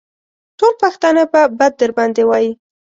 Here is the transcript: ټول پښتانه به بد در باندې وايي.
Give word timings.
ټول 0.59 0.73
پښتانه 0.83 1.23
به 1.31 1.41
بد 1.59 1.73
در 1.79 1.91
باندې 1.97 2.21
وايي. 2.25 2.51